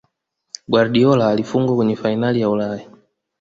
[0.67, 2.89] Guardiola alifungwa kwenye fainali ya Ulaya